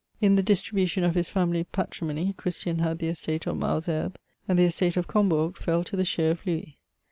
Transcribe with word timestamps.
In 0.19 0.33
the 0.33 0.41
distribution 0.41 1.03
of 1.03 1.13
his 1.13 1.29
family 1.29 1.63
patrimony, 1.63 2.33
Christian 2.33 2.79
had 2.79 2.97
the 2.97 3.07
estate 3.09 3.45
of 3.45 3.53
M 3.55 3.61
alesherbes; 3.61 4.15
and 4.47 4.57
the 4.57 4.65
estate 4.65 4.97
of 4.97 5.07
Combourg 5.07 5.57
fell 5.57 5.83
to 5.83 5.95
the 5.95 6.03
share 6.05 6.31
of 6.31 6.43
Louis. 6.43 6.79